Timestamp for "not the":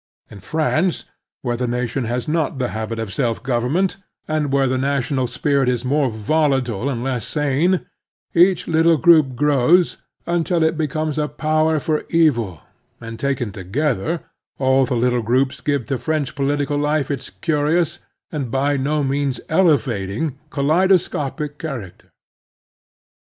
2.27-2.69